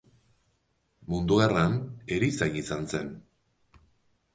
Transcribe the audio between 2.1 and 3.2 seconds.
erizain izan zen.